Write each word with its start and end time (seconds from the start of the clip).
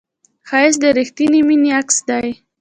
ښایست 0.47 0.79
د 0.83 0.85
رښتینې 0.97 1.41
مینې 1.47 1.69
عکس 1.79 1.97
دی 2.07 2.27